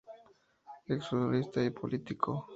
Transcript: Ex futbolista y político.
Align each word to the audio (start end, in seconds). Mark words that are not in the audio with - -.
Ex 0.89 1.09
futbolista 1.09 1.63
y 1.63 1.69
político. 1.69 2.47